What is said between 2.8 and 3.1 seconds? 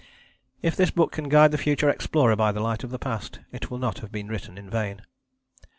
of the